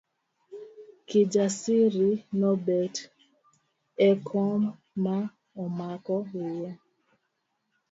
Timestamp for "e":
4.07-4.09